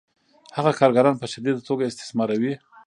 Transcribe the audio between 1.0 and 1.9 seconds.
په شدیده توګه